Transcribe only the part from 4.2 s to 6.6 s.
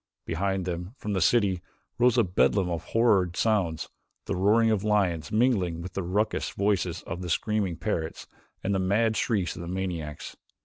the roaring of lions mingling with the raucous